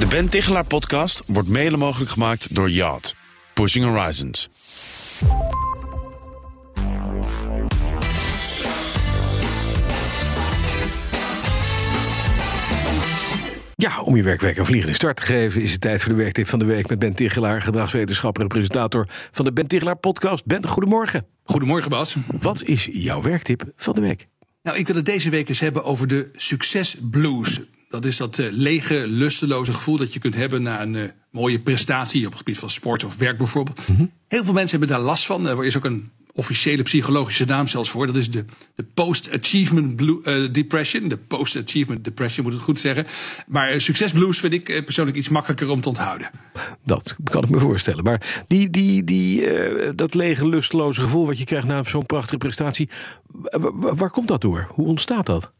[0.00, 3.14] De Ben Tichelaar podcast wordt mede mogelijk gemaakt door Yacht.
[3.54, 4.48] Pushing Horizons.
[13.76, 15.62] Ja, om je werkweek een vliegende start te geven...
[15.62, 17.62] is het tijd voor de werktip van de week met Ben Tichelaar...
[17.62, 20.44] gedragswetenschapper en presentator van de Ben Tichelaar podcast.
[20.44, 21.26] Ben, goedemorgen.
[21.42, 22.16] Goedemorgen Bas.
[22.40, 24.28] Wat is jouw werktip van de week?
[24.62, 27.60] Nou, ik wil het deze week eens hebben over de succesblues.
[27.90, 31.60] Dat is dat uh, lege, lusteloze gevoel dat je kunt hebben na een uh, mooie
[31.60, 33.88] prestatie op het gebied van sport of werk bijvoorbeeld.
[33.88, 34.10] Mm -hmm.
[34.28, 35.46] Heel veel mensen hebben daar last van.
[35.46, 38.06] Er is ook een officiële psychologische naam zelfs voor.
[38.06, 41.08] Dat is de, de post-achievement uh, depression.
[41.08, 43.06] De post-achievement depression moet ik het goed zeggen.
[43.46, 46.30] Maar succesblues vind ik persoonlijk iets makkelijker om te onthouden.
[46.84, 48.04] Dat kan ik me voorstellen.
[48.04, 49.44] Maar die, die, die,
[49.94, 52.88] dat lege, lusteloze gevoel wat je krijgt na zo'n prachtige prestatie.
[53.72, 54.66] Waar, komt dat door?
[54.70, 55.52] Hoe ontstaat dat?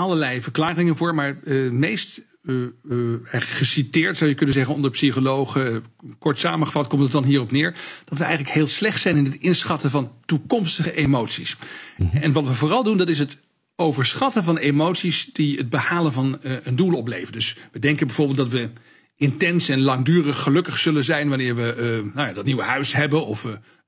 [0.00, 1.38] Allerlei verklaringen voor, maar
[1.70, 5.84] meest uh, uh, geciteerd, zou je kunnen zeggen, onder psychologen.
[6.18, 7.74] Kort samengevat komt het dan hierop neer
[8.04, 11.56] dat we eigenlijk heel slecht zijn in het inschatten van toekomstige emoties.
[11.96, 12.22] Mm -hmm.
[12.22, 13.38] En wat we vooral doen, dat is het
[13.76, 17.32] overschatten van emoties die het behalen van uh, een doel opleveren.
[17.32, 18.68] Dus we denken bijvoorbeeld dat we
[19.16, 23.46] intens en langdurig gelukkig zullen zijn wanneer we nou ja, dat nieuwe huis hebben of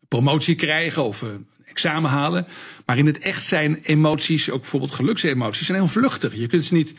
[0.08, 1.25] promotie krijgen of
[1.64, 2.46] examen halen.
[2.86, 6.34] Maar in het echt zijn emoties, ook bijvoorbeeld geluksemoties, zijn heel vluchtig.
[6.34, 6.94] Je kunt ze niet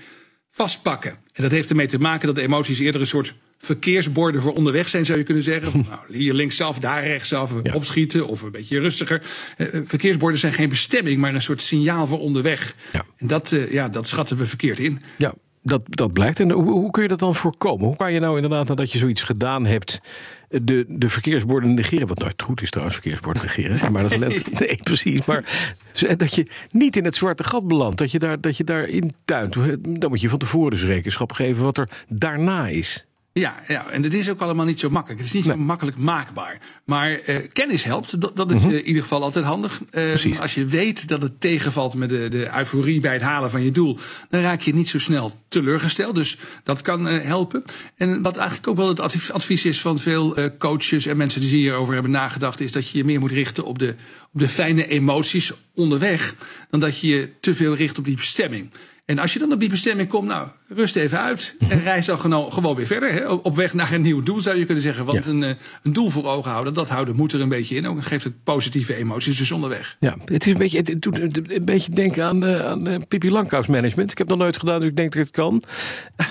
[0.52, 1.12] vastpakken.
[1.12, 4.90] En dat heeft ermee te maken dat de emoties eerder een soort verkeersborden voor onderweg
[4.90, 5.72] zijn, zou je kunnen zeggen.
[5.90, 7.74] Nou, hier linksaf, daar rechtsaf, ja.
[7.74, 9.22] opschieten of een beetje rustiger.
[9.58, 12.76] Uh, verkeersborden zijn geen bestemming, maar een soort signaal voor onderweg.
[12.92, 13.06] Ja.
[13.18, 15.02] En dat, uh, ja, dat schatten we verkeerd in.
[15.18, 15.34] Ja.
[15.64, 16.40] Dat, dat blijkt.
[16.40, 17.86] En hoe, hoe kun je dat dan voorkomen?
[17.86, 20.02] Hoe kan je nou inderdaad, nadat je zoiets gedaan hebt,
[20.50, 22.08] de, de verkeersborden negeren?
[22.08, 23.92] Wat nooit goed is trouwens, verkeersborden negeren.
[23.92, 24.20] Maar dat
[24.60, 25.26] nee, precies.
[25.26, 25.72] Maar
[26.18, 27.98] dat je niet in het zwarte gat belandt.
[27.98, 29.56] Dat je, daar, dat je daarin tuint.
[30.00, 33.06] Dan moet je van tevoren dus rekenschap geven wat er daarna is.
[33.34, 35.20] Ja, ja, en het is ook allemaal niet zo makkelijk.
[35.20, 35.58] Het is niet nee.
[35.58, 36.62] zo makkelijk maakbaar.
[36.86, 38.22] Maar uh, kennis helpt.
[38.22, 38.72] Dat, dat is mm -hmm.
[38.72, 39.82] uh, in ieder geval altijd handig.
[39.92, 43.64] Uh, als je weet dat het tegenvalt met de, de euforie bij het halen van
[43.64, 43.98] je doel,
[44.30, 46.16] dan raak je niet zo snel teleurgesteld.
[46.16, 47.64] Dus dat kan helpen.
[47.96, 49.00] En wat eigenlijk ook wel het
[49.32, 53.04] advies is van veel coaches en mensen die hierover hebben nagedacht, is dat je je
[53.04, 53.96] meer moet richten op de,
[54.34, 56.36] op de fijne emoties onderweg,
[56.70, 58.72] dan dat je je te veel richt op die bestemming.
[59.06, 61.56] En als je dan op die bestemming komt, nou, rust even uit.
[61.60, 63.12] En reis dan gewoon, gewoon weer verder.
[63.12, 63.28] Hè?
[63.28, 65.06] Op weg naar een nieuw doel zou je kunnen zeggen.
[65.06, 65.32] Want ja.
[65.32, 67.88] een, een doel voor ogen houden, dat houden moet er een beetje in.
[67.88, 69.96] Ook geeft het positieve emoties dus onderweg.
[70.00, 73.32] Ja, het, is een beetje, het doet een beetje denken aan, de, aan de Pippi
[73.32, 74.12] Langkous management.
[74.12, 75.64] Ik heb nog nooit gedaan, dus ik denk dat ik het kan.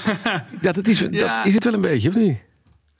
[0.73, 1.09] dat is, ja.
[1.37, 2.39] dat is het wel een beetje, of niet?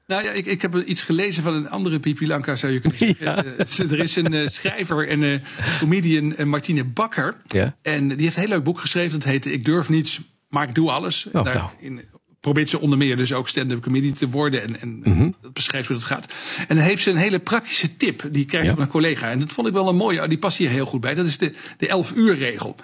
[0.07, 2.99] Nou ja, ik, ik heb iets gelezen van een andere Pipi Lanka, zou je kunnen
[2.99, 3.25] zeggen.
[3.25, 3.45] Ja.
[3.45, 5.39] Uh, er is een uh, schrijver en uh,
[5.79, 7.37] comedian Martine Bakker.
[7.47, 7.77] Ja.
[7.83, 9.19] En die heeft een heel leuk boek geschreven.
[9.19, 11.27] Dat heet Ik durf niets, maar ik doe alles.
[11.33, 11.71] Oh, Daar nou.
[11.79, 12.01] in,
[12.41, 14.63] probeert ze onder meer dus ook stand-up comedian te worden.
[14.63, 15.35] En, en mm -hmm.
[15.41, 16.33] dat beschrijft hoe dat gaat.
[16.69, 18.29] En dan heeft ze een hele praktische tip.
[18.31, 18.75] Die krijgt ja.
[18.75, 19.31] van een collega.
[19.31, 20.29] En dat vond ik wel een mooie.
[20.29, 21.15] Die past hier heel goed bij.
[21.15, 22.77] Dat is de, de 11 uur regel.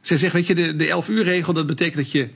[0.00, 2.28] zij zegt, weet je, de, de 11 uur regel, dat betekent dat je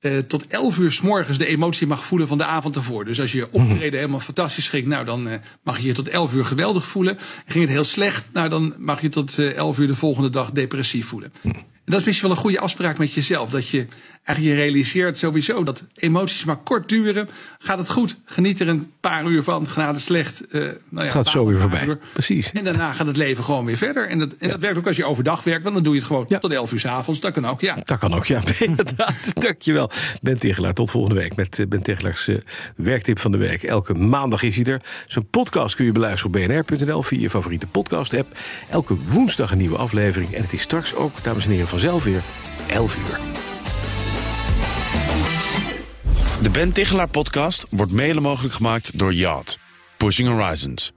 [0.00, 3.04] uh, tot 11 uur s morgens de emotie mag voelen van de avond ervoor.
[3.04, 3.92] Dus als je optreden mm -hmm.
[3.92, 7.18] helemaal fantastisch ging, nou dan uh, mag je je tot 11 uur geweldig voelen.
[7.46, 10.50] Ging het heel slecht, nou dan mag je tot uh, 11 uur de volgende dag
[10.50, 11.32] depressief voelen.
[11.42, 11.52] -hmm.
[11.86, 13.50] En dat is misschien wel een goede afspraak met jezelf.
[13.50, 13.86] Dat je
[14.26, 17.28] eigenlijk je realiseert sowieso dat emoties maar kort duren.
[17.58, 19.66] Gaat het goed, geniet er een paar uur van.
[19.66, 21.86] Gaat het slecht, uh, nou ja, gaat zo weer voorbij.
[21.86, 21.98] Uur.
[22.12, 22.52] Precies.
[22.52, 24.08] En daarna gaat het leven gewoon weer verder.
[24.08, 24.52] En dat, en ja.
[24.52, 25.62] dat werkt ook als je overdag werkt.
[25.62, 26.38] Want dan doe je het gewoon ja.
[26.38, 27.20] tot 11 uur 's avonds.
[27.20, 27.76] Dat kan ook, ja.
[27.84, 28.42] Dat kan ook, ja.
[28.58, 29.42] Inderdaad.
[29.42, 29.90] Dankjewel.
[30.22, 32.36] Ben Tegelaar, tot volgende week met Ben Tegelaars uh,
[32.76, 33.62] werktip van de week.
[33.62, 34.80] Elke maandag is hij er.
[35.06, 38.38] Zijn podcast kun je beluisteren op bnr.nl via je favoriete podcast app.
[38.70, 40.34] Elke woensdag een nieuwe aflevering.
[40.34, 42.22] En het is straks ook, dames en heren, vanzelf weer
[42.66, 43.54] 11 uur.
[46.46, 49.58] De Ben Tichelaar podcast wordt mede mogelijk gemaakt door Yacht.
[49.96, 50.92] Pushing Horizons.